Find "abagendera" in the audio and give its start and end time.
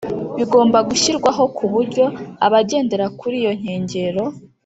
2.45-3.05